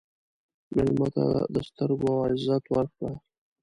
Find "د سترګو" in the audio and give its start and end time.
1.53-2.09